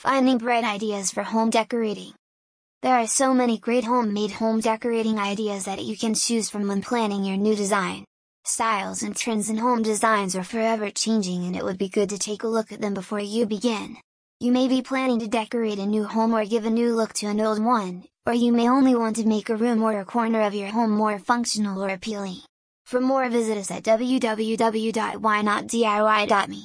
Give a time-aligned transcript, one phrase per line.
[0.00, 2.14] Finding bright ideas for home decorating.
[2.80, 6.80] There are so many great homemade home decorating ideas that you can choose from when
[6.80, 8.06] planning your new design.
[8.46, 12.18] Styles and trends in home designs are forever changing and it would be good to
[12.18, 13.98] take a look at them before you begin.
[14.40, 17.26] You may be planning to decorate a new home or give a new look to
[17.26, 20.40] an old one, or you may only want to make a room or a corner
[20.40, 22.38] of your home more functional or appealing.
[22.86, 26.64] For more visit us at www.whynotdiy.me.